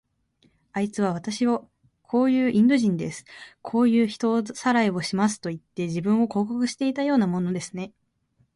[0.71, 1.63] あいつは、わたしは
[2.01, 3.23] こういうインド人です。
[3.61, 7.93] こういう人さらいをしますといって、自分を広告していたようなものですね。